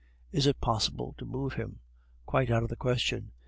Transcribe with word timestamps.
"Is 0.31 0.47
it 0.47 0.59
possible 0.59 1.13
to 1.19 1.25
move 1.27 1.53
him?" 1.53 1.77
"Quite 2.25 2.49
out 2.49 2.63
of 2.63 2.69
the 2.69 2.75
question. 2.75 3.33